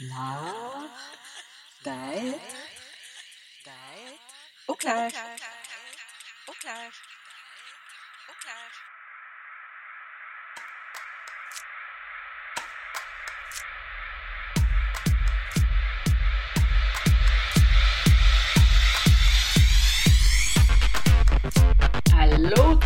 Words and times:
L'art 0.00 0.90
d'être 1.84 2.40
au 4.68 4.74
clair. 4.74 5.10
Au 6.48 6.52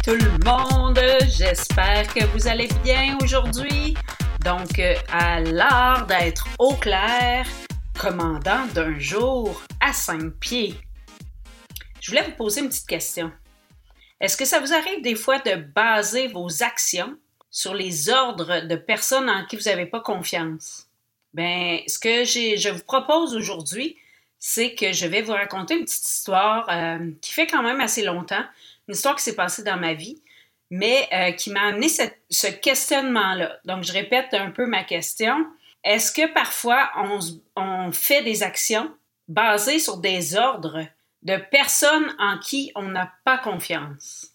tout 0.07 0.15
le 0.15 0.45
monde, 0.45 1.01
j'espère 1.37 2.07
que 2.15 2.25
vous 2.27 2.47
allez 2.47 2.69
bien 2.85 3.19
aujourd'hui. 3.25 3.97
Donc, 4.45 4.79
euh, 4.79 4.95
à 5.11 5.41
l'art 5.41 6.07
d'être 6.07 6.47
au 6.61 6.75
clair, 6.75 7.45
commandant 7.99 8.67
d'un 8.67 8.97
jour 9.01 9.61
à 9.81 9.93
cinq 9.93 10.31
pieds. 10.39 10.77
Je 12.01 12.13
voulais 12.13 12.23
vous 12.23 12.37
poser 12.37 12.61
une 12.61 12.69
petite 12.69 12.87
question. 12.87 13.33
Est-ce 14.21 14.37
que 14.37 14.45
ça 14.45 14.61
vous 14.61 14.73
arrive 14.73 15.03
des 15.03 15.17
fois 15.17 15.41
de 15.41 15.57
baser 15.57 16.29
vos 16.29 16.63
actions 16.63 17.19
sur 17.51 17.75
les 17.75 18.09
ordres 18.09 18.65
de 18.65 18.77
personnes 18.77 19.29
en 19.29 19.45
qui 19.47 19.57
vous 19.57 19.69
n'avez 19.69 19.87
pas 19.87 20.01
confiance? 20.01 20.87
Ben, 21.35 21.81
ce 21.89 21.99
que 21.99 22.25
je 22.25 22.69
vous 22.69 22.85
propose 22.85 23.35
aujourd'hui, 23.35 23.97
c'est 24.39 24.77
que 24.77 24.93
je 24.93 25.07
vais 25.07 25.23
vous 25.23 25.33
raconter 25.33 25.75
une 25.75 25.85
petite 25.85 26.07
histoire 26.07 26.69
euh, 26.71 27.11
qui 27.21 27.33
fait 27.33 27.49
quand 27.49 27.65
même 27.65 27.81
assez 27.81 28.05
longtemps, 28.05 28.45
une 28.89 28.95
histoire 28.95 29.17
qui 29.17 29.23
s'est 29.23 29.37
passée 29.37 29.63
dans 29.63 29.77
ma 29.77 29.95
vie, 29.95 30.23
mais 30.71 31.09
euh, 31.13 31.33
qui 31.33 31.51
m'a 31.51 31.69
amené 31.69 31.89
ce 31.89 32.47
questionnement-là. 32.47 33.61
Donc, 33.65 33.85
je 33.85 33.93
répète 33.93 34.35
un 34.35 34.51
peu 34.51 34.67
ma 34.67 34.85
question. 34.85 35.47
Est-ce 35.85 36.13
que 36.13 36.33
parfois 36.33 36.91
on, 37.57 37.93
fait 37.93 38.23
des 38.23 38.43
actions 38.43 38.93
basées 39.29 39.79
sur 39.79 39.99
des 39.99 40.37
ordres 40.37 40.85
de 41.23 41.37
personnes 41.37 42.15
en 42.19 42.39
qui 42.39 42.73
on 42.75 42.83
n'a 42.83 43.13
pas 43.25 43.39
confiance? 43.39 44.33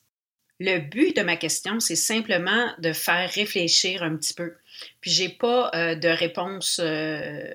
Le 0.59 0.77
but 0.77 1.15
de 1.15 1.23
ma 1.23 1.37
question, 1.37 1.79
c'est 1.79 1.95
simplement 1.95 2.71
de 2.77 2.93
faire 2.93 3.29
réfléchir 3.31 4.03
un 4.03 4.15
petit 4.15 4.33
peu. 4.33 4.53
Puis, 5.01 5.11
j'ai 5.11 5.29
pas 5.29 5.71
euh, 5.73 5.95
de 5.95 6.07
réponse 6.07 6.79
euh, 6.81 7.53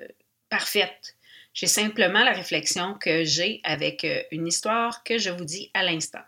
parfaite. 0.49 1.15
J'ai 1.53 1.67
simplement 1.67 2.23
la 2.23 2.33
réflexion 2.33 2.93
que 2.93 3.23
j'ai 3.23 3.61
avec 3.63 4.05
une 4.29 4.45
histoire 4.45 5.03
que 5.03 5.17
je 5.17 5.31
vous 5.31 5.45
dis 5.45 5.71
à 5.73 5.81
l'instant 5.81 6.21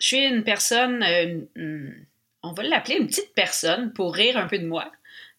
je 0.00 0.06
suis 0.06 0.24
une 0.24 0.42
personne, 0.42 1.04
euh, 1.04 1.90
on 2.42 2.52
va 2.52 2.62
l'appeler 2.62 2.96
une 2.96 3.06
petite 3.06 3.34
personne 3.34 3.92
pour 3.92 4.14
rire 4.14 4.36
un 4.36 4.48
peu 4.48 4.58
de 4.58 4.66
moi. 4.66 4.90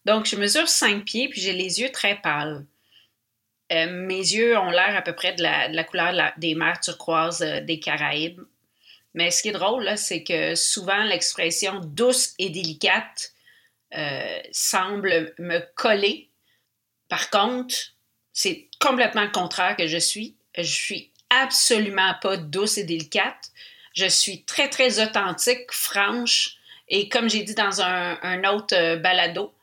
Donc, 0.06 0.28
je 0.28 0.36
mesure 0.36 0.70
5 0.70 1.04
pieds 1.04 1.30
puis 1.30 1.42
j'ai 1.42 1.54
les 1.54 1.82
yeux 1.82 1.92
très 1.92 2.16
pâles. 2.22 2.66
Euh, 3.74 3.88
mes 3.90 4.20
yeux 4.20 4.58
ont 4.58 4.70
l'air 4.70 4.96
à 4.96 5.02
peu 5.02 5.14
près 5.14 5.34
de 5.34 5.42
la, 5.42 5.84
couleur 5.84 6.14
des 6.38 6.56
mers 6.56 6.80
turquoises 6.80 7.42
euh, 7.42 7.62
des 7.62 7.80
Caraïbes. 7.80 8.42
Mais 9.14 9.32
ce 9.32 9.42
qui 9.42 9.50
est 9.50 9.54
drôle, 9.54 9.90
c'est 9.98 10.24
que 10.24 10.56
souvent 10.56 11.04
l'expression 11.04 11.80
douce 11.80 12.34
et 12.40 12.50
délicate 12.50 13.34
semble 14.54 15.34
me 15.38 15.60
coller. 15.76 16.30
Par 17.10 17.30
contre, 17.30 17.76
c'est 18.32 18.70
complètement 18.80 19.24
le 19.24 19.32
contraire 19.32 19.76
que 19.76 19.86
je 19.86 19.98
suis. 19.98 20.38
Je 20.58 20.64
suis 20.64 21.12
absolument 21.30 22.14
pas 22.22 22.38
douce 22.38 22.78
et 22.78 22.86
délicate. 22.86 23.51
Je 23.94 24.06
suis 24.06 24.44
très, 24.44 24.70
très 24.70 25.04
authentique, 25.04 25.72
franche. 25.72 26.58
Et 26.88 27.10
comme 27.10 27.30
j'ai 27.30 27.44
dit 27.44 27.56
dans 27.56 27.82
un, 27.82 28.44
autre 28.44 28.76
euh, 28.76 28.98
balado, 28.98 29.54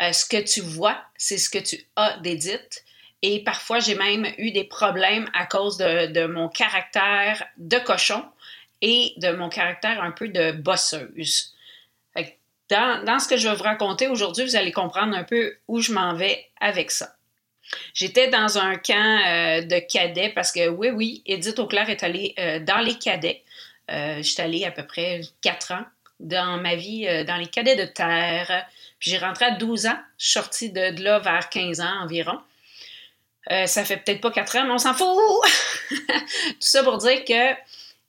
euh, 0.00 0.12
ce 0.12 0.24
que 0.24 0.42
tu 0.42 0.60
vois, 0.60 0.96
c'est 1.16 1.38
ce 1.38 1.50
que 1.50 1.58
tu 1.58 1.84
as 1.96 2.16
d'édite. 2.18 2.84
Et 3.22 3.42
parfois, 3.42 3.80
j'ai 3.80 3.94
même 3.94 4.26
eu 4.38 4.52
des 4.52 4.64
problèmes 4.64 5.28
à 5.34 5.46
cause 5.46 5.78
de, 5.78 6.26
mon 6.26 6.48
caractère 6.48 7.44
de 7.56 7.78
cochon 7.78 8.24
et 8.82 9.14
de 9.16 9.30
mon 9.32 9.48
caractère 9.48 10.02
un 10.02 10.12
peu 10.12 10.28
de 10.28 10.52
bosseuse. 10.52 11.52
Dans, 12.68 13.20
ce 13.20 13.28
que 13.28 13.36
je 13.36 13.48
vais 13.48 13.54
vous 13.54 13.62
raconter 13.62 14.08
aujourd'hui, 14.08 14.44
vous 14.44 14.56
allez 14.56 14.72
comprendre 14.72 15.16
un 15.16 15.22
peu 15.22 15.56
où 15.68 15.80
je 15.80 15.92
m'en 15.92 16.14
vais 16.14 16.46
avec 16.60 16.90
ça. 16.90 17.14
J'étais 17.94 18.28
dans 18.28 18.58
un 18.58 18.74
camp 18.74 19.20
euh, 19.24 19.62
de 19.62 19.78
cadets 19.78 20.32
parce 20.34 20.50
que 20.50 20.68
oui, 20.68 20.90
oui, 20.90 21.22
Edith 21.26 21.60
Auclair 21.60 21.88
est 21.90 22.02
allée 22.02 22.34
dans 22.66 22.78
les 22.78 22.98
cadets. 22.98 23.44
Euh, 23.90 24.16
je 24.18 24.22
suis 24.22 24.42
allée 24.42 24.64
à 24.64 24.70
peu 24.70 24.84
près 24.84 25.20
quatre 25.42 25.72
ans 25.72 25.84
dans 26.18 26.60
ma 26.60 26.74
vie 26.74 27.06
euh, 27.06 27.24
dans 27.24 27.36
les 27.36 27.46
cadets 27.46 27.76
de 27.76 27.84
terre. 27.84 28.66
J'ai 29.00 29.18
rentré 29.18 29.44
à 29.44 29.50
12 29.52 29.86
ans. 29.86 29.98
Je 30.18 30.24
suis 30.24 30.32
sortie 30.32 30.70
de, 30.70 31.02
là 31.02 31.18
vers 31.18 31.48
15 31.48 31.80
ans 31.80 32.02
environ. 32.02 32.38
Euh, 33.52 33.66
ça 33.66 33.84
fait 33.84 33.98
peut-être 33.98 34.20
pas 34.20 34.32
quatre 34.32 34.56
ans, 34.56 34.64
mais 34.64 34.72
on 34.72 34.78
s'en 34.78 34.94
fout! 34.94 35.06
Tout 35.90 36.54
ça 36.58 36.82
pour 36.82 36.98
dire 36.98 37.24
que 37.24 37.54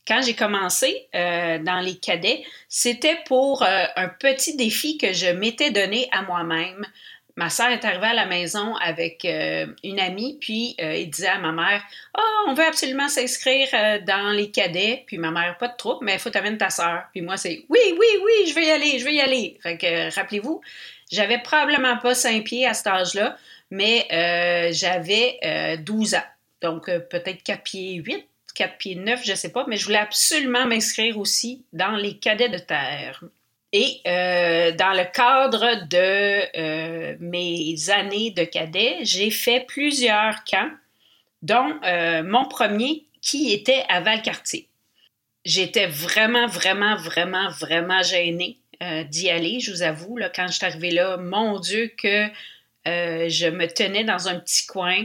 quand 0.07 0.21
j'ai 0.21 0.35
commencé 0.35 1.09
dans 1.13 1.81
les 1.83 1.97
cadets, 1.97 2.43
c'était 2.69 3.19
pour 3.25 3.61
un 3.61 4.07
petit 4.07 4.55
défi 4.55 4.97
que 4.97 5.11
je 5.11 5.27
m'étais 5.27 5.69
donné 5.69 6.07
à 6.13 6.21
moi-même 6.21 6.87
ma 7.37 7.49
sœur 7.51 7.67
est 7.67 7.85
arrivée 7.85 8.07
à 8.07 8.13
la 8.13 8.25
maison 8.25 8.75
avec 8.77 9.23
euh, 9.23 9.67
une 9.83 9.99
amie, 9.99 10.37
puis 10.41 10.75
euh, 10.81 10.95
il 10.95 11.09
disait 11.09 11.27
à 11.27 11.37
ma 11.37 11.51
mère 11.51 11.83
Oh, 12.17 12.45
on 12.47 12.53
veut 12.53 12.65
absolument 12.65 13.07
s'inscrire 13.07 13.69
euh, 13.73 13.99
dans 14.01 14.31
les 14.31 14.49
cadets. 14.49 15.03
Puis 15.05 15.19
ma 15.19 15.31
mère, 15.31 15.57
pas 15.57 15.67
de 15.67 15.77
troupe, 15.77 15.99
mais 16.01 16.13
il 16.13 16.19
faut 16.19 16.31
t'amener 16.31 16.57
ta 16.57 16.71
sœur. 16.71 17.03
Puis 17.11 17.21
moi, 17.21 17.37
c'est 17.37 17.63
Oui, 17.69 17.79
oui, 17.91 18.07
oui, 18.25 18.49
je 18.49 18.55
vais 18.55 18.65
y 18.65 18.71
aller, 18.71 18.99
je 18.99 19.05
vais 19.05 19.13
y 19.13 19.21
aller. 19.21 19.57
Fait 19.61 19.77
que, 19.77 20.13
rappelez-vous, 20.15 20.61
j'avais 21.11 21.37
probablement 21.37 21.97
pas 21.97 22.15
cinq 22.15 22.43
pieds 22.43 22.65
à 22.65 22.73
cet 22.73 22.87
âge-là, 22.87 23.37
mais 23.69 24.07
j'avais 24.73 25.77
12 25.79 26.15
ans. 26.15 26.23
Donc, 26.61 26.85
peut-être 26.85 27.43
4 27.43 27.61
pieds 27.61 27.93
8, 27.95 28.27
4 28.55 28.77
pieds 28.77 28.95
9, 28.95 29.21
je 29.23 29.35
sais 29.35 29.51
pas, 29.51 29.65
mais 29.67 29.77
je 29.77 29.85
voulais 29.85 29.99
absolument 29.99 30.65
m'inscrire 30.65 31.17
aussi 31.19 31.63
dans 31.71 31.95
les 31.95 32.17
cadets 32.17 32.49
de 32.49 32.57
terre. 32.57 33.23
Et 33.73 33.99
euh, 34.07 34.71
dans 34.71 34.93
le 34.93 35.03
cadre 35.11 35.85
de 35.87 36.57
euh, 36.57 37.17
mes 37.19 37.89
années 37.89 38.31
de 38.31 38.43
cadet, 38.43 38.99
j'ai 39.01 39.29
fait 39.29 39.65
plusieurs 39.67 40.43
camps, 40.45 40.71
dont 41.41 41.75
euh, 41.83 42.23
mon 42.23 42.45
premier 42.45 43.05
qui 43.21 43.51
était 43.51 43.83
à 43.89 43.99
Valcartier. 43.99 44.69
J'étais 45.43 45.87
vraiment, 45.87 46.47
vraiment, 46.47 46.95
vraiment, 46.95 47.49
vraiment 47.49 48.01
gênée 48.03 48.57
d'y 49.09 49.29
aller, 49.29 49.59
je 49.59 49.71
vous 49.71 49.81
avoue. 49.81 50.17
Là, 50.17 50.29
quand 50.29 50.45
je 50.47 50.53
suis 50.53 50.65
arrivée 50.65 50.91
là, 50.91 51.17
mon 51.17 51.59
Dieu, 51.59 51.91
que 51.97 52.27
je 52.85 53.49
me 53.49 53.65
tenais 53.65 54.03
dans 54.03 54.27
un 54.27 54.39
petit 54.39 54.67
coin. 54.67 55.03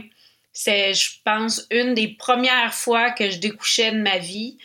C'est, 0.51 0.93
je 0.93 1.11
pense, 1.25 1.65
une 1.71 1.95
des 1.95 2.09
premières 2.09 2.73
fois 2.73 3.09
que 3.11 3.31
je 3.31 3.39
découchais 3.39 3.91
de 3.91 3.97
ma 3.97 4.19
vie. 4.19 4.57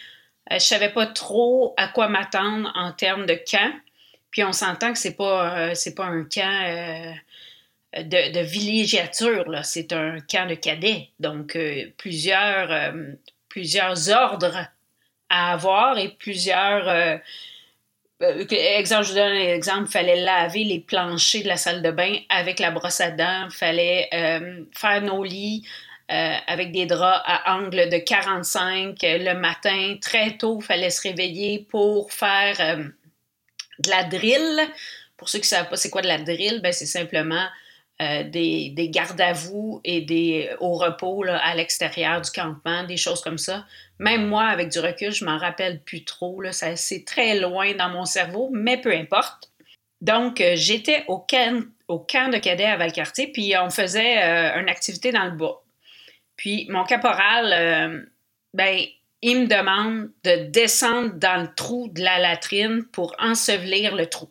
je 0.50 0.58
savais 0.58 0.90
pas 0.90 1.06
trop 1.06 1.74
à 1.78 1.88
quoi 1.88 2.08
m'attendre 2.08 2.70
en 2.74 2.92
termes 2.92 3.24
de 3.24 3.40
camp. 3.50 3.72
Puis 4.30 4.44
on 4.44 4.52
s'entend 4.52 4.92
que 4.92 4.98
c'est 4.98 5.16
pas, 5.16 5.58
euh, 5.58 5.74
c'est 5.74 5.94
pas 5.94 6.04
un 6.04 6.24
camp 6.24 6.64
euh, 6.66 8.02
de, 8.02 8.40
villégiature, 8.40 9.48
là. 9.48 9.62
c'est 9.62 9.92
un 9.92 10.18
camp 10.20 10.48
de 10.48 10.54
cadets. 10.54 11.08
Donc, 11.18 11.56
euh, 11.56 11.86
plusieurs, 11.96 12.92
plusieurs 13.48 14.10
ordres 14.10 14.66
à 15.30 15.52
avoir 15.52 15.98
et 15.98 16.10
plusieurs. 16.10 17.20
exemple, 18.20 19.04
je 19.04 19.08
vous 19.10 19.14
donne 19.14 19.32
un 19.32 19.54
exemple, 19.54 19.90
fallait 19.90 20.20
laver 20.20 20.64
les 20.64 20.80
planchers 20.80 21.42
de 21.42 21.48
la 21.48 21.56
salle 21.56 21.82
de 21.82 21.90
bain 21.90 22.14
avec 22.28 22.58
la 22.58 22.70
brosse 22.70 23.00
à 23.00 23.10
dents, 23.10 23.48
fallait 23.50 24.08
faire 24.74 25.02
nos 25.02 25.24
lits 25.24 25.66
avec 26.08 26.72
des 26.72 26.86
draps 26.86 27.22
à 27.26 27.56
angle 27.56 27.90
de 27.90 27.98
45 27.98 28.98
le 29.02 29.34
matin, 29.34 29.96
très 30.00 30.36
tôt, 30.38 30.58
il 30.60 30.64
fallait 30.64 30.90
se 30.90 31.06
réveiller 31.06 31.66
pour 31.70 32.10
faire 32.12 32.90
de 33.78 33.90
la 33.90 34.04
drill, 34.04 34.60
pour 35.16 35.28
ceux 35.28 35.38
qui 35.38 35.44
ne 35.44 35.58
savent 35.58 35.68
pas 35.68 35.76
c'est 35.76 35.90
quoi 35.90 36.02
de 36.02 36.08
la 36.08 36.18
drill, 36.18 36.60
ben 36.62 36.72
c'est 36.72 36.86
simplement 36.86 37.46
euh, 38.00 38.22
des, 38.22 38.70
des 38.70 38.90
gardes 38.90 39.20
à 39.20 39.32
vous 39.32 39.80
et 39.82 40.00
des 40.00 40.50
au 40.60 40.74
repos 40.74 41.24
là, 41.24 41.38
à 41.38 41.56
l'extérieur 41.56 42.20
du 42.20 42.30
campement, 42.30 42.84
des 42.84 42.96
choses 42.96 43.20
comme 43.20 43.38
ça. 43.38 43.66
Même 43.98 44.26
moi, 44.26 44.44
avec 44.44 44.68
du 44.68 44.78
recul, 44.78 45.10
je 45.10 45.24
m'en 45.24 45.36
rappelle 45.36 45.80
plus 45.80 46.04
trop. 46.04 46.40
Là, 46.40 46.52
c'est 46.52 47.04
très 47.04 47.40
loin 47.40 47.74
dans 47.74 47.88
mon 47.88 48.04
cerveau, 48.04 48.50
mais 48.52 48.80
peu 48.80 48.92
importe. 48.92 49.50
Donc, 50.00 50.40
euh, 50.40 50.52
j'étais 50.54 51.04
au 51.08 51.18
camp, 51.18 51.64
au 51.88 51.98
camp 51.98 52.30
de 52.30 52.38
cadets 52.38 52.66
à 52.66 52.76
Valcartier, 52.76 53.32
puis 53.32 53.54
on 53.60 53.70
faisait 53.70 54.22
euh, 54.22 54.60
une 54.60 54.68
activité 54.68 55.10
dans 55.10 55.24
le 55.24 55.32
bois. 55.32 55.64
Puis 56.36 56.68
mon 56.70 56.84
caporal, 56.84 58.06
ben, 58.54 58.78
il 59.22 59.42
me 59.42 59.46
demande 59.46 60.10
de 60.24 60.48
descendre 60.50 61.14
dans 61.14 61.42
le 61.42 61.54
trou 61.54 61.88
de 61.88 62.02
la 62.02 62.18
latrine 62.18 62.84
pour 62.84 63.14
ensevelir 63.18 63.94
le 63.94 64.06
trou. 64.06 64.30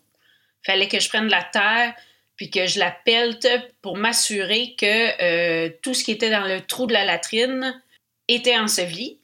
Fallait 0.66 0.88
que 0.88 1.00
je 1.00 1.10
prenne 1.10 1.28
la 1.28 1.44
terre 1.44 1.94
puis 2.36 2.50
que 2.50 2.68
je 2.68 2.80
la 2.80 2.92
pelte 2.92 3.48
pour 3.82 3.98
m'assurer 3.98 4.76
que 4.78 5.22
euh, 5.22 5.70
tout 5.82 5.94
ce 5.94 6.04
qui 6.04 6.12
était 6.12 6.30
dans 6.30 6.46
le 6.46 6.62
trou 6.62 6.86
de 6.86 6.94
la 6.94 7.04
latrine 7.04 7.82
était 8.28 8.58
enseveli. 8.58 9.18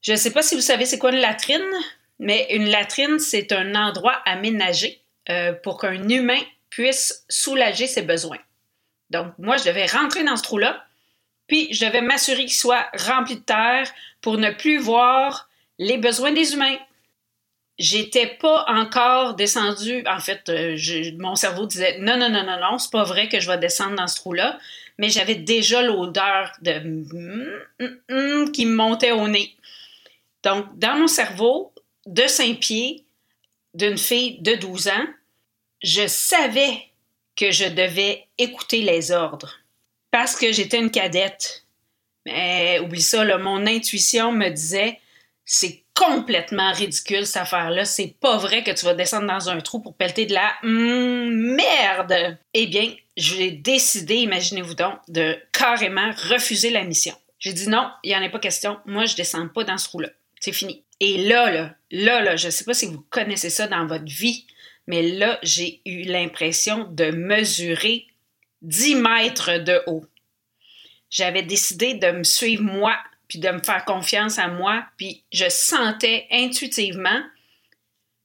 Je 0.00 0.12
ne 0.12 0.16
sais 0.16 0.32
pas 0.32 0.42
si 0.42 0.54
vous 0.54 0.60
savez 0.60 0.86
c'est 0.86 0.98
quoi 0.98 1.12
une 1.12 1.20
latrine, 1.20 1.70
mais 2.18 2.46
une 2.50 2.70
latrine, 2.70 3.18
c'est 3.18 3.52
un 3.52 3.74
endroit 3.74 4.22
aménagé 4.24 5.02
euh, 5.28 5.52
pour 5.52 5.78
qu'un 5.78 6.08
humain 6.08 6.40
puisse 6.70 7.24
soulager 7.28 7.86
ses 7.86 8.02
besoins. 8.02 8.38
Donc, 9.10 9.32
moi, 9.38 9.56
je 9.56 9.64
devais 9.64 9.86
rentrer 9.86 10.24
dans 10.24 10.36
ce 10.36 10.42
trou-là, 10.42 10.86
puis 11.48 11.72
je 11.72 11.84
devais 11.84 12.02
m'assurer 12.02 12.42
qu'il 12.42 12.52
soit 12.52 12.86
rempli 13.06 13.36
de 13.36 13.40
terre 13.40 13.90
pour 14.20 14.38
ne 14.38 14.50
plus 14.50 14.78
voir 14.78 15.48
les 15.78 15.98
besoins 15.98 16.32
des 16.32 16.52
humains. 16.52 16.76
J'étais 17.78 18.26
pas 18.26 18.64
encore 18.68 19.34
descendu. 19.34 20.04
En 20.06 20.20
fait, 20.20 20.48
euh, 20.48 20.76
mon 21.18 21.36
cerveau 21.36 21.66
disait 21.66 21.98
non, 22.00 22.16
non, 22.16 22.28
non, 22.28 22.44
non, 22.44 22.58
non, 22.60 22.78
c'est 22.78 22.92
pas 22.92 23.04
vrai 23.04 23.28
que 23.28 23.40
je 23.40 23.48
vais 23.48 23.58
descendre 23.58 23.96
dans 23.96 24.06
ce 24.06 24.16
trou-là. 24.16 24.58
Mais 24.98 25.10
j'avais 25.10 25.36
déjà 25.36 25.82
l'odeur 25.82 26.52
de 26.60 26.72
mm, 26.80 28.52
qui 28.52 28.66
me 28.66 28.74
montait 28.74 29.12
au 29.12 29.28
nez. 29.28 29.54
Donc, 30.42 30.66
dans 30.78 30.96
mon 30.96 31.06
cerveau, 31.06 31.72
de 32.06 32.26
cinq 32.26 32.60
pieds, 32.60 33.04
d'une 33.74 33.98
fille 33.98 34.38
de 34.40 34.54
12 34.54 34.88
ans, 34.88 35.06
je 35.82 36.06
savais 36.08 36.88
que 37.36 37.52
je 37.52 37.66
devais 37.66 38.26
écouter 38.38 38.82
les 38.82 39.12
ordres 39.12 39.60
parce 40.18 40.34
que 40.34 40.50
j'étais 40.50 40.80
une 40.80 40.90
cadette. 40.90 41.64
Mais 42.26 42.80
oublie 42.80 43.00
ça, 43.00 43.24
mon 43.38 43.64
intuition 43.68 44.32
me 44.32 44.48
disait 44.48 44.98
c'est 45.44 45.84
complètement 45.94 46.72
ridicule 46.72 47.24
cette 47.24 47.42
affaire-là. 47.42 47.84
C'est 47.84 48.16
pas 48.20 48.36
vrai 48.36 48.64
que 48.64 48.72
tu 48.72 48.84
vas 48.84 48.94
descendre 48.94 49.28
dans 49.28 49.48
un 49.48 49.60
trou 49.60 49.78
pour 49.78 49.94
pelleter 49.94 50.26
de 50.26 50.34
la 50.34 50.54
merde. 50.64 52.36
Eh 52.52 52.66
bien, 52.66 52.92
j'ai 53.16 53.52
décidé, 53.52 54.16
imaginez-vous 54.16 54.74
donc, 54.74 54.98
de 55.06 55.38
carrément 55.52 56.10
refuser 56.30 56.70
la 56.70 56.82
mission. 56.82 57.14
J'ai 57.38 57.52
dit 57.52 57.68
non, 57.68 57.88
il 58.02 58.08
n'y 58.08 58.16
en 58.16 58.22
a 58.26 58.28
pas 58.28 58.40
question. 58.40 58.76
Moi, 58.86 59.04
je 59.04 59.14
descends 59.14 59.46
pas 59.46 59.62
dans 59.62 59.78
ce 59.78 59.84
trou-là. 59.84 60.08
C'est 60.40 60.52
fini. 60.52 60.82
Et 60.98 61.28
là, 61.28 61.48
là, 61.52 61.76
là, 61.92 62.22
là, 62.22 62.34
je 62.34 62.50
sais 62.50 62.64
pas 62.64 62.74
si 62.74 62.86
vous 62.86 63.06
connaissez 63.08 63.50
ça 63.50 63.68
dans 63.68 63.86
votre 63.86 64.12
vie, 64.12 64.48
mais 64.88 65.02
là, 65.02 65.38
j'ai 65.44 65.80
eu 65.86 66.02
l'impression 66.02 66.88
de 66.90 67.12
mesurer 67.12 68.08
10 68.62 68.96
mètres 68.96 69.58
de 69.58 69.82
haut. 69.86 70.04
J'avais 71.10 71.42
décidé 71.42 71.94
de 71.94 72.10
me 72.10 72.24
suivre 72.24 72.62
moi, 72.62 72.96
puis 73.28 73.38
de 73.38 73.48
me 73.50 73.62
faire 73.62 73.84
confiance 73.84 74.38
à 74.38 74.48
moi, 74.48 74.84
puis 74.96 75.24
je 75.32 75.48
sentais 75.48 76.26
intuitivement 76.30 77.22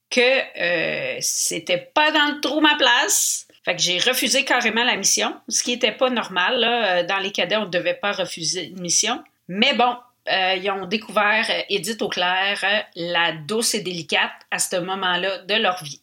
que 0.09 0.21
euh, 0.61 1.17
c'était 1.21 1.89
pas 1.93 2.11
dans 2.11 2.35
le 2.35 2.41
trou 2.41 2.61
ma 2.61 2.75
place. 2.75 3.47
Fait 3.65 3.75
que 3.75 3.81
j'ai 3.81 3.97
refusé 3.99 4.43
carrément 4.43 4.83
la 4.83 4.97
mission, 4.97 5.35
ce 5.47 5.63
qui 5.63 5.71
n'était 5.71 5.93
pas 5.93 6.09
normal. 6.09 6.59
Là. 6.59 7.03
Dans 7.03 7.17
les 7.17 7.31
cadets, 7.31 7.55
on 7.55 7.65
ne 7.65 7.69
devait 7.69 7.93
pas 7.93 8.11
refuser 8.11 8.65
une 8.65 8.81
mission. 8.81 9.23
Mais 9.47 9.73
bon, 9.73 9.95
euh, 10.29 10.55
ils 10.55 10.69
ont 10.69 10.85
découvert 10.85 11.45
Edith 11.69 12.01
Auclair, 12.01 12.63
la 12.95 13.33
douce 13.33 13.73
et 13.73 13.81
délicate 13.81 14.31
à 14.51 14.59
ce 14.59 14.75
moment-là 14.75 15.39
de 15.39 15.55
leur 15.55 15.83
vie. 15.83 16.01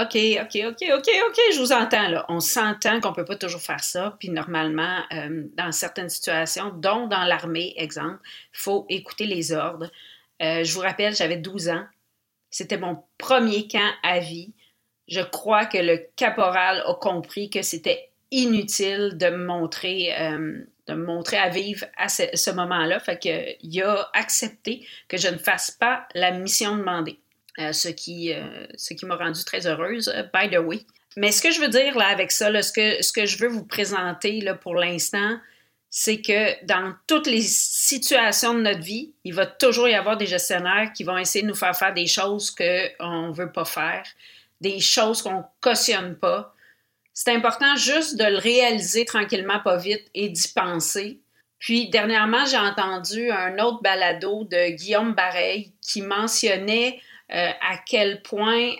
OK, 0.00 0.16
OK, 0.40 0.56
OK, 0.64 0.84
OK, 0.94 1.08
OK, 1.26 1.40
je 1.52 1.58
vous 1.58 1.72
entends 1.72 2.08
là. 2.08 2.24
On 2.28 2.38
s'entend 2.38 3.00
qu'on 3.00 3.10
ne 3.10 3.14
peut 3.14 3.24
pas 3.24 3.34
toujours 3.34 3.60
faire 3.60 3.82
ça. 3.82 4.16
Puis 4.20 4.30
normalement, 4.30 5.00
euh, 5.12 5.42
dans 5.54 5.72
certaines 5.72 6.08
situations, 6.08 6.70
dont 6.70 7.08
dans 7.08 7.24
l'armée, 7.24 7.74
exemple, 7.76 8.20
il 8.54 8.58
faut 8.58 8.86
écouter 8.88 9.26
les 9.26 9.50
ordres. 9.52 9.90
Euh, 10.40 10.62
je 10.62 10.72
vous 10.72 10.80
rappelle, 10.80 11.16
j'avais 11.16 11.36
12 11.36 11.70
ans. 11.70 11.84
C'était 12.48 12.78
mon 12.78 13.02
premier 13.18 13.66
camp 13.66 13.90
à 14.04 14.20
vie. 14.20 14.52
Je 15.08 15.20
crois 15.20 15.66
que 15.66 15.78
le 15.78 16.06
caporal 16.14 16.84
a 16.86 16.94
compris 16.94 17.50
que 17.50 17.62
c'était 17.62 18.10
inutile 18.30 19.16
de 19.16 19.30
me 19.30 19.46
montrer, 19.46 20.14
euh, 20.20 20.62
de 20.86 20.94
me 20.94 21.06
montrer 21.06 21.38
à 21.38 21.48
vivre 21.48 21.86
à 21.96 22.08
ce, 22.08 22.22
ce 22.34 22.52
moment-là. 22.52 23.00
Fait 23.00 23.18
qu'il 23.18 23.82
a 23.82 24.08
accepté 24.12 24.86
que 25.08 25.16
je 25.16 25.28
ne 25.28 25.38
fasse 25.38 25.72
pas 25.72 26.06
la 26.14 26.30
mission 26.30 26.76
demandée. 26.76 27.18
Euh, 27.58 27.72
ce 27.72 27.88
qui, 27.88 28.32
euh, 28.32 28.66
qui 28.76 29.04
m'a 29.04 29.16
rendue 29.16 29.44
très 29.44 29.66
heureuse, 29.66 30.08
euh, 30.14 30.22
by 30.32 30.48
the 30.48 30.58
way. 30.58 30.86
Mais 31.16 31.32
ce 31.32 31.42
que 31.42 31.50
je 31.50 31.60
veux 31.60 31.68
dire 31.68 31.98
là 31.98 32.06
avec 32.06 32.30
ça, 32.30 32.62
ce, 32.62 32.72
que, 32.72 33.02
ce 33.02 33.12
que 33.12 33.26
je 33.26 33.36
veux 33.38 33.48
vous 33.48 33.64
présenter 33.64 34.40
là, 34.40 34.54
pour 34.54 34.76
l'instant, 34.76 35.38
c'est 35.90 36.20
que 36.20 36.64
dans 36.66 36.94
toutes 37.08 37.26
les 37.26 37.42
situations 37.42 38.54
de 38.54 38.60
notre 38.60 38.82
vie, 38.82 39.12
il 39.24 39.34
va 39.34 39.44
toujours 39.44 39.88
y 39.88 39.94
avoir 39.94 40.16
des 40.16 40.26
gestionnaires 40.26 40.92
qui 40.94 41.02
vont 41.02 41.18
essayer 41.18 41.42
de 41.42 41.48
nous 41.48 41.56
faire 41.56 41.76
faire 41.76 41.92
des 41.92 42.06
choses 42.06 42.52
qu'on 42.52 43.28
ne 43.28 43.34
veut 43.34 43.50
pas 43.50 43.64
faire, 43.64 44.04
des 44.60 44.78
choses 44.78 45.22
qu'on 45.22 45.44
cautionne 45.60 46.14
pas. 46.14 46.54
C'est 47.12 47.34
important 47.34 47.74
juste 47.74 48.16
de 48.16 48.24
le 48.24 48.38
réaliser 48.38 49.04
tranquillement, 49.04 49.58
pas 49.58 49.78
vite, 49.78 50.04
et 50.14 50.28
d'y 50.28 50.48
penser. 50.48 51.18
Puis 51.58 51.90
dernièrement, 51.90 52.46
j'ai 52.46 52.58
entendu 52.58 53.32
un 53.32 53.58
autre 53.58 53.82
balado 53.82 54.44
de 54.44 54.70
Guillaume 54.76 55.14
Bareil 55.14 55.72
qui 55.80 56.02
mentionnait 56.02 57.00
euh, 57.30 57.50
à 57.60 57.76
quel 57.76 58.22
point 58.22 58.72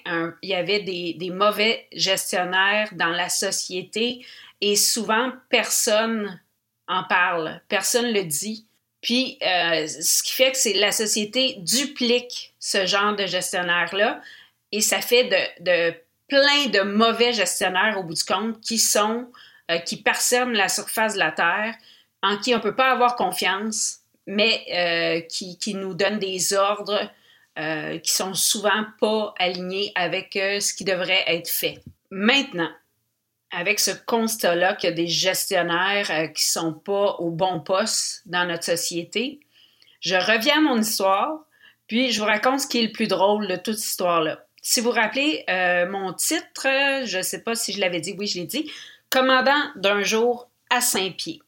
il 0.43 0.49
y 0.49 0.55
avait 0.55 0.81
des, 0.81 1.31
mauvais 1.31 1.87
gestionnaires 1.93 2.89
dans 2.93 3.11
la 3.11 3.29
société. 3.29 4.25
Et 4.63 4.75
souvent 4.75 5.33
personne 5.51 6.41
en 6.87 7.05
parle, 7.05 7.61
personne 7.69 8.11
le 8.11 8.25
dit. 8.25 8.67
Puis, 9.03 9.39
euh, 9.43 9.87
ce 9.87 10.23
qui 10.23 10.33
fait 10.33 10.53
que 10.53 10.81
la 10.81 10.93
société 10.93 11.57
duplique 11.59 12.55
ce 12.59 12.87
genre 12.87 13.15
de 13.15 13.27
gestionnaire-là. 13.27 14.23
Et 14.73 14.81
ça 14.81 15.03
fait 15.03 15.25
de, 15.61 15.95
plein 16.27 16.67
de 16.69 16.81
mauvais 16.81 17.35
gestionnaires 17.35 17.99
au 17.99 18.03
bout 18.03 18.15
du 18.15 18.25
compte 18.25 18.61
qui 18.63 18.79
sont, 18.79 19.31
euh, 19.71 19.79
qui 19.79 19.99
parsèment 19.99 20.55
la 20.55 20.71
surface 20.71 21.15
de 21.15 21.19
la 21.19 21.33
Terre, 21.33 21.75
en 22.23 22.39
qui 22.39 22.55
on 22.55 22.59
ne 22.59 22.63
peut 22.63 22.75
pas 22.75 22.93
avoir 22.93 23.15
confiance, 23.15 23.99
mais 24.27 25.27
qui, 25.31 25.59
qui, 25.59 25.75
nous 25.75 25.95
donnent 25.95 26.19
des 26.19 26.53
ordres 26.53 27.11
euh, 27.59 27.99
qui 27.99 28.13
sont 28.13 28.35
souvent 28.35 28.85
pas 29.01 29.35
alignés 29.39 29.91
avec 29.97 30.37
euh, 30.37 30.61
ce 30.61 30.73
qui 30.73 30.85
devrait 30.85 31.25
être 31.27 31.49
fait. 31.49 31.81
Maintenant, 32.11 32.71
avec 33.51 33.81
ce 33.81 33.91
constat-là 33.91 34.77
qu'il 34.77 34.91
y 34.91 34.93
a 34.93 34.97
des 34.97 35.09
gestionnaires 35.09 36.11
euh, 36.11 36.27
qui 36.29 36.45
sont 36.45 36.73
pas 36.73 37.17
au 37.19 37.31
bon 37.31 37.61
poste 37.61 38.23
dans 38.27 38.47
notre 38.47 38.65
société, 38.65 39.41
je 40.01 40.15
reviens 40.15 40.59
à 40.59 40.61
mon 40.61 40.81
histoire, 40.81 41.41
puis 41.89 42.13
je 42.13 42.21
vous 42.21 42.27
raconte 42.27 42.61
ce 42.61 42.67
qui 42.69 42.79
est 42.79 42.87
le 42.87 42.93
plus 42.93 43.09
drôle 43.09 43.49
de 43.49 43.57
toute 43.57 43.77
cette 43.77 43.91
histoire-là. 43.91 44.45
Si 44.63 44.81
vous 44.81 44.91
vous 44.91 44.97
rappelez, 44.97 45.45
mon 45.89 46.13
titre, 46.13 46.67
je 47.07 47.19
ne 47.19 47.23
sais 47.23 47.43
pas 47.43 47.55
si 47.55 47.73
je 47.73 47.81
l'avais 47.81 48.01
dit, 48.01 48.15
oui, 48.19 48.27
je 48.27 48.39
l'ai 48.39 48.47
dit, 48.47 48.71
Commandant 49.11 49.73
d'un 49.77 50.03
jour 50.03 50.51
à 50.69 50.81
Saint-Pied. 50.81 51.41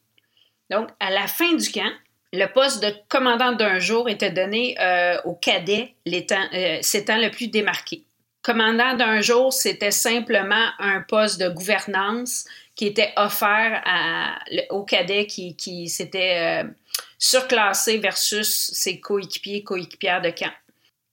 Donc, 0.71 0.89
à 0.99 1.11
la 1.11 1.27
fin 1.27 1.55
du 1.55 1.71
camp, 1.71 1.93
le 2.33 2.47
poste 2.47 2.83
de 2.83 2.93
commandant 3.09 3.53
d'un 3.53 3.79
jour 3.79 4.09
était 4.09 4.31
donné 4.31 4.77
euh, 4.81 5.21
au 5.25 5.35
cadet 5.35 5.95
euh, 6.07 6.79
s'étant 6.81 7.19
le 7.19 7.31
plus 7.31 7.49
démarqué. 7.49 8.05
Commandant 8.43 8.95
d'un 8.95 9.21
jour, 9.21 9.53
c'était 9.53 9.91
simplement 9.91 10.69
un 10.79 11.03
poste 11.03 11.41
de 11.41 11.49
gouvernance 11.49 12.47
qui 12.75 12.87
était 12.87 13.13
offert 13.17 13.83
à, 13.85 14.39
au 14.71 14.85
cadet 14.85 15.27
qui, 15.27 15.57
qui 15.57 15.89
s'était 15.89 16.63
euh, 16.65 16.69
surclassé 17.19 17.99
versus 17.99 18.71
ses 18.73 19.01
coéquipiers, 19.01 19.63
coéquipières 19.63 20.23
de 20.23 20.31
camp. 20.31 20.53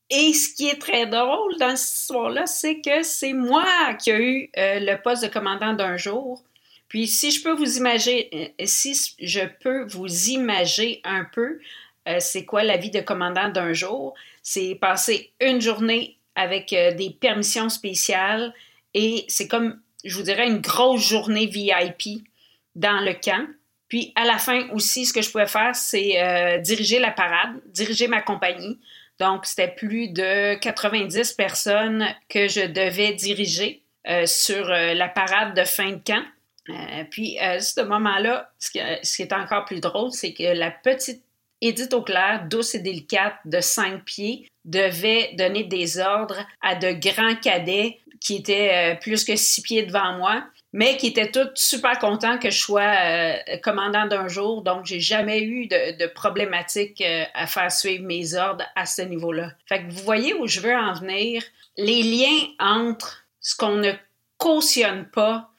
Et 0.09 0.31
ce 0.33 0.53
qui 0.53 0.69
est 0.69 0.79
très 0.79 1.05
drôle 1.05 1.57
dans 1.59 1.75
cette 1.75 1.99
histoire-là, 1.99 2.45
c'est 2.45 2.79
que 2.79 3.03
c'est 3.03 3.33
moi 3.33 3.65
qui 3.99 4.11
ai 4.11 4.21
eu 4.21 4.49
le 4.55 4.95
poste 4.95 5.23
de 5.23 5.27
commandant 5.27 5.73
d'un 5.73 5.97
jour 5.97 6.41
puis 6.87 7.07
si 7.07 7.31
je 7.31 7.43
peux 7.43 7.51
vous 7.51 7.77
imaginer, 7.77 8.53
euh, 8.59 8.65
si 8.65 9.15
je 9.19 9.41
peux 9.61 9.85
vous 9.87 10.29
imaginer 10.29 11.01
un 11.03 11.25
peu, 11.25 11.59
euh, 12.07 12.17
c'est 12.19 12.45
quoi 12.45 12.63
la 12.63 12.77
vie 12.77 12.91
de 12.91 13.01
commandant 13.01 13.49
d'un 13.49 13.73
jour? 13.73 14.13
C'est 14.41 14.75
passer 14.75 15.31
une 15.41 15.59
journée 15.59 16.17
avec 16.35 16.71
euh, 16.71 16.93
des 16.93 17.09
permissions 17.09 17.69
spéciales 17.69 18.53
et 18.93 19.25
c'est 19.27 19.47
comme, 19.47 19.79
je 20.05 20.15
vous 20.15 20.23
dirais, 20.23 20.47
une 20.47 20.59
grosse 20.59 21.05
journée 21.07 21.45
VIP 21.45 22.23
dans 22.75 23.01
le 23.01 23.13
camp. 23.13 23.47
Puis 23.89 24.13
à 24.15 24.25
la 24.25 24.37
fin 24.37 24.69
aussi, 24.69 25.05
ce 25.05 25.13
que 25.13 25.21
je 25.21 25.29
pouvais 25.29 25.47
faire, 25.47 25.75
c'est 25.75 26.59
diriger 26.61 26.99
la 26.99 27.11
parade, 27.11 27.51
diriger 27.67 28.09
ma 28.09 28.21
compagnie. 28.21 28.77
Donc, 29.17 29.45
c'était 29.45 29.69
plus 29.69 30.09
de 30.09 30.55
90 30.55 31.33
personnes 31.33 32.05
que 32.27 32.49
je 32.49 32.65
devais 32.65 33.13
diriger 33.13 33.81
sur 34.25 34.67
la 34.67 35.07
parade 35.07 35.55
de 35.55 35.63
fin 35.63 35.91
de 35.91 36.01
camp. 36.05 36.23
Euh, 36.69 37.03
puis, 37.09 37.37
à 37.39 37.59
ce 37.59 37.81
moment-là, 37.81 38.51
ce 38.59 38.71
qui, 38.71 38.79
est 38.79 39.33
encore 39.33 39.65
plus 39.65 39.79
drôle, 39.79 40.11
c'est 40.11 40.33
que 40.33 40.43
la 40.43 40.71
petite 40.71 41.23
Édith 41.61 41.93
Auclair, 41.93 42.45
douce 42.49 42.75
et 42.75 42.79
délicate, 42.79 43.35
de 43.45 43.61
cinq 43.61 44.03
pieds, 44.03 44.47
devait 44.65 45.31
donner 45.33 45.63
des 45.63 45.99
ordres 45.99 46.45
à 46.61 46.75
de 46.75 46.91
grands 46.91 47.35
cadets 47.35 47.99
qui 48.19 48.35
étaient 48.35 48.93
euh, 48.93 48.95
plus 48.95 49.23
que 49.23 49.35
six 49.35 49.61
pieds 49.61 49.83
devant 49.83 50.17
moi, 50.17 50.43
mais 50.73 50.97
qui 50.97 51.07
étaient 51.07 51.31
tous 51.31 51.49
super 51.55 51.97
contents 51.97 52.37
que 52.37 52.49
je 52.49 52.59
sois 52.59 52.81
euh, 52.81 53.57
commandant 53.63 54.05
d'un 54.05 54.27
jour. 54.27 54.61
Donc, 54.61 54.85
j'ai 54.85 54.99
jamais 54.99 55.41
eu 55.41 55.67
de, 55.67 55.97
de 55.97 56.07
problématique 56.07 57.03
à 57.33 57.47
faire 57.47 57.71
suivre 57.71 58.03
mes 58.05 58.35
ordres 58.35 58.65
à 58.75 58.85
ce 58.85 59.01
niveau-là. 59.01 59.51
Fait 59.65 59.83
que 59.83 59.91
vous 59.91 60.03
voyez 60.03 60.33
où 60.33 60.47
je 60.47 60.59
veux 60.59 60.75
en 60.75 60.93
venir. 60.93 61.41
Les 61.77 62.03
liens 62.03 62.47
entre 62.59 63.25
ce 63.39 63.55
qu'on 63.55 63.77
ne 63.77 63.93
cautionne 64.37 65.05
pas 65.05 65.49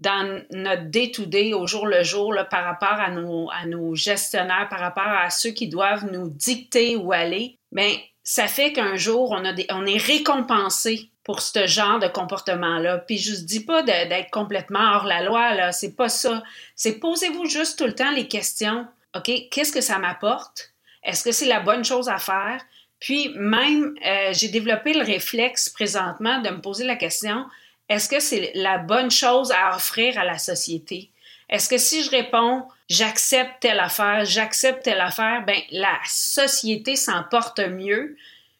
dans 0.00 0.42
notre 0.52 0.84
day-to-day, 0.84 1.54
au 1.54 1.66
jour 1.66 1.86
le 1.86 2.02
jour, 2.04 2.32
là, 2.32 2.44
par 2.44 2.64
rapport 2.64 3.00
à 3.00 3.10
nos, 3.10 3.50
à 3.50 3.94
gestionnaires, 3.94 4.68
par 4.70 4.80
rapport 4.80 5.08
à 5.08 5.30
ceux 5.30 5.50
qui 5.50 5.68
doivent 5.68 6.06
nous 6.10 6.28
dicter 6.28 6.96
où 6.96 7.12
aller, 7.12 7.58
bien, 7.72 7.96
ça 8.22 8.46
fait 8.46 8.72
qu'un 8.72 8.96
jour, 8.96 9.30
on 9.30 9.86
est 9.86 9.96
récompensé 9.96 11.10
pour 11.24 11.42
ce 11.42 11.66
genre 11.66 11.98
de 11.98 12.08
comportement-là. 12.08 12.98
Puis 12.98 13.18
je 13.18 13.32
ne 13.32 13.44
dis 13.44 13.64
pas 13.64 13.82
d'être 13.82 14.30
complètement 14.30 14.94
hors 14.94 15.04
la 15.04 15.22
loi, 15.22 15.54
là, 15.54 15.72
c'est 15.72 15.94
pas 15.94 16.08
ça. 16.08 16.42
C'est 16.74 17.00
posez-vous 17.00 17.46
juste 17.46 17.78
tout 17.78 17.84
le 17.84 17.94
temps 17.94 18.10
les 18.12 18.28
questions. 18.28 18.86
OK, 19.14 19.30
qu'est-ce 19.50 19.72
que 19.72 19.80
ça 19.80 19.98
m'apporte? 19.98 20.72
Est-ce 21.02 21.24
que 21.24 21.32
c'est 21.32 21.46
la 21.46 21.60
bonne 21.60 21.84
chose 21.84 22.08
à 22.08 22.18
faire? 22.18 22.62
Puis 23.00 23.30
même, 23.36 23.94
euh, 24.06 24.32
j'ai 24.32 24.48
développé 24.48 24.92
le 24.94 25.04
réflexe 25.04 25.68
présentement 25.68 26.40
de 26.40 26.50
me 26.50 26.60
poser 26.60 26.84
la 26.84 26.96
question, 26.96 27.44
est-ce 27.88 28.08
que 28.08 28.20
c'est 28.20 28.52
la 28.54 28.78
bonne 28.78 29.10
chose 29.10 29.52
à 29.52 29.74
offrir 29.74 30.18
à 30.18 30.24
la 30.24 30.38
société? 30.38 31.10
Est-ce 31.48 31.68
que 31.68 31.78
si 31.78 32.02
je 32.02 32.10
réponds 32.10 32.64
j'accepte 32.88 33.60
telle 33.60 33.80
affaire, 33.80 34.24
j'accepte 34.24 34.82
telle 34.82 35.00
affaire, 35.00 35.44
ben 35.46 35.58
la 35.70 35.98
société 36.04 36.96
s'en 36.96 37.22
porte 37.24 37.60
mieux. 37.60 38.16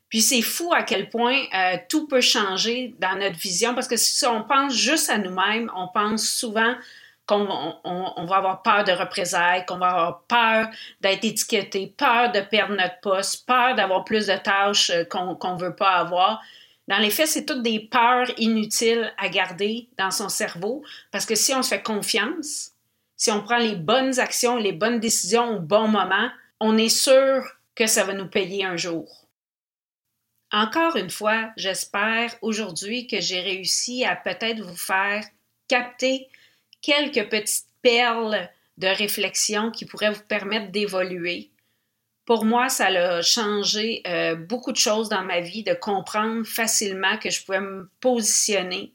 Puis 0.08 0.22
c'est 0.22 0.42
fou 0.42 0.72
à 0.72 0.82
quel 0.82 1.10
point 1.10 1.44
euh, 1.54 1.76
tout 1.88 2.06
peut 2.06 2.22
changer 2.22 2.94
dans 2.98 3.18
notre 3.18 3.36
vision 3.36 3.74
parce 3.74 3.88
que 3.88 3.96
si 3.96 4.26
on 4.26 4.42
pense 4.42 4.74
juste 4.74 5.10
à 5.10 5.18
nous-mêmes, 5.18 5.70
on 5.76 5.88
pense 5.88 6.26
souvent 6.26 6.74
qu'on 7.26 7.74
on, 7.84 8.24
va 8.24 8.36
avoir 8.36 8.62
peur 8.62 8.84
de 8.84 8.92
représailles, 8.92 9.66
qu'on 9.66 9.76
va 9.76 9.88
avoir 9.88 10.22
peur 10.22 10.68
d'être 11.02 11.24
étiqueté, 11.24 11.92
peur 11.94 12.32
de 12.32 12.40
perdre 12.40 12.74
notre 12.74 13.00
poste, 13.00 13.46
peur 13.46 13.74
d'avoir 13.74 14.04
plus 14.04 14.28
de 14.28 14.36
tâches 14.36 14.88
euh, 14.88 15.04
qu'on 15.04 15.54
ne 15.54 15.60
veut 15.60 15.76
pas 15.76 15.96
avoir. 15.96 16.40
Dans 16.88 16.98
les 16.98 17.10
faits, 17.10 17.28
c'est 17.28 17.44
toutes 17.44 17.62
des 17.62 17.80
peurs 17.80 18.30
inutiles 18.38 19.12
à 19.18 19.28
garder 19.28 19.88
dans 19.98 20.10
son 20.10 20.30
cerveau 20.30 20.82
parce 21.10 21.26
que 21.26 21.34
si 21.34 21.54
on 21.54 21.62
se 21.62 21.68
fait 21.68 21.82
confiance, 21.82 22.72
si 23.16 23.30
on 23.30 23.42
prend 23.42 23.58
les 23.58 23.76
bonnes 23.76 24.18
actions, 24.18 24.56
les 24.56 24.72
bonnes 24.72 24.98
décisions 24.98 25.56
au 25.56 25.60
bon 25.60 25.86
moment, 25.86 26.30
on 26.60 26.78
est 26.78 26.88
sûr 26.88 27.44
que 27.74 27.86
ça 27.86 28.04
va 28.04 28.14
nous 28.14 28.28
payer 28.28 28.64
un 28.64 28.76
jour. 28.76 29.26
Encore 30.50 30.96
une 30.96 31.10
fois, 31.10 31.50
j'espère 31.58 32.34
aujourd'hui 32.40 33.06
que 33.06 33.20
j'ai 33.20 33.40
réussi 33.40 34.06
à 34.06 34.16
peut-être 34.16 34.62
vous 34.62 34.76
faire 34.76 35.22
capter 35.68 36.26
quelques 36.80 37.28
petites 37.28 37.66
perles 37.82 38.48
de 38.78 38.86
réflexion 38.86 39.70
qui 39.70 39.84
pourraient 39.84 40.12
vous 40.12 40.24
permettre 40.26 40.70
d'évoluer. 40.70 41.50
Pour 42.28 42.44
moi, 42.44 42.68
ça 42.68 42.88
a 42.88 43.22
changé 43.22 44.02
euh, 44.06 44.34
beaucoup 44.34 44.70
de 44.70 44.76
choses 44.76 45.08
dans 45.08 45.24
ma 45.24 45.40
vie, 45.40 45.62
de 45.62 45.72
comprendre 45.72 46.44
facilement 46.44 47.16
que 47.16 47.30
je 47.30 47.42
pouvais 47.42 47.62
me 47.62 47.88
positionner 48.00 48.92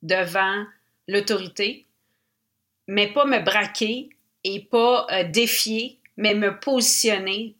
devant 0.00 0.64
l'autorité, 1.06 1.84
mais 2.88 3.12
pas 3.12 3.26
me 3.26 3.40
braquer 3.40 4.08
et 4.42 4.60
pas 4.60 5.06
euh, 5.10 5.24
défier, 5.24 5.98
mais 6.16 6.32
me 6.32 6.58
positionner, 6.58 7.56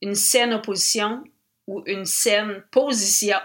une 0.00 0.14
saine 0.14 0.54
opposition 0.54 1.22
ou 1.66 1.82
une 1.84 2.06
saine 2.06 2.62
position 2.70 3.36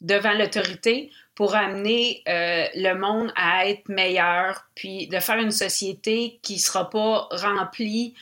devant 0.00 0.32
l'autorité 0.32 1.10
pour 1.34 1.54
amener 1.54 2.22
euh, 2.26 2.64
le 2.74 2.94
monde 2.94 3.34
à 3.36 3.68
être 3.68 3.90
meilleur, 3.90 4.64
puis 4.74 5.08
de 5.08 5.20
faire 5.20 5.40
une 5.40 5.50
société 5.50 6.40
qui 6.40 6.54
ne 6.54 6.58
sera 6.58 6.88
pas 6.88 7.28
remplie 7.32 8.14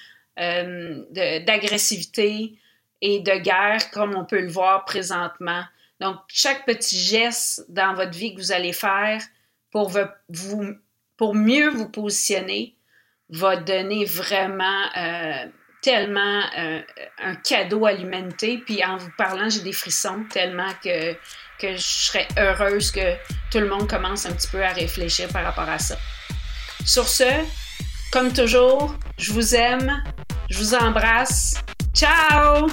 d'agressivité 1.11 2.59
et 3.00 3.21
de 3.21 3.38
guerre 3.38 3.90
comme 3.90 4.14
on 4.16 4.25
peut 4.25 4.40
le 4.40 4.50
voir 4.50 4.85
présentement. 4.85 5.62
Donc, 6.00 6.16
chaque 6.28 6.64
petit 6.64 6.99
geste 6.99 7.64
dans 7.68 7.95
votre 7.95 8.16
vie 8.16 8.35
que 8.35 8.40
vous 8.40 8.52
allez 8.52 8.73
faire 8.73 9.21
pour 9.71 9.90
vous 10.28 10.75
pour 11.18 11.35
mieux 11.35 11.68
vous 11.68 11.88
positionner, 11.90 12.76
va 13.28 13.57
donner 13.57 14.07
vraiment 14.07 14.85
euh, 14.97 15.47
tellement 15.83 16.42
euh, 16.57 16.80
un 17.18 17.35
cadeau 17.35 17.85
à 17.85 17.92
l'humanité. 17.92 18.59
Puis 18.64 18.83
en 18.83 18.97
vous 18.97 19.11
parlant, 19.18 19.50
j'ai 19.50 19.61
des 19.61 19.73
frissons 19.73 20.25
tellement 20.30 20.73
que, 20.83 21.12
que 21.59 21.73
je 21.75 21.83
serais 21.83 22.28
heureuse 22.38 22.90
que 22.90 23.14
tout 23.50 23.59
le 23.59 23.68
monde 23.68 23.88
commence 23.88 24.25
un 24.25 24.33
petit 24.33 24.49
peu 24.49 24.64
à 24.64 24.73
réfléchir 24.73 25.28
par 25.28 25.45
rapport 25.45 25.68
à 25.68 25.78
ça. 25.78 25.99
Sur 26.87 27.09
ce, 27.09 27.25
comme 28.12 28.33
toujours, 28.33 28.95
je 29.18 29.33
vous 29.33 29.54
aime, 29.54 30.02
je 30.48 30.58
vous 30.58 30.74
embrasse. 30.74 31.54
Ciao! 31.94 32.68